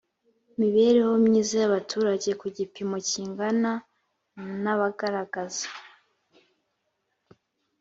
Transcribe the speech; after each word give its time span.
mibereho 0.59 1.13
myiza 1.25 1.53
y 1.61 1.65
abaturage 1.69 2.29
ku 2.39 2.45
gipimo 2.57 2.97
kingana 3.09 3.71
na 4.63 4.73
bagaragaza 4.79 5.67